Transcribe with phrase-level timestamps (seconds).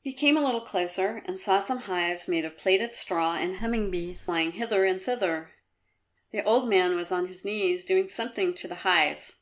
[0.00, 3.90] He came a little closer and saw some hives made of plaited straw and humming
[3.90, 5.50] bees flying hither and thither.
[6.30, 9.36] The old man was on his knees, doing something to the hives.